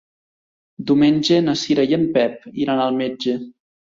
[0.91, 3.37] Diumenge na Cira i en Pep iran al metge.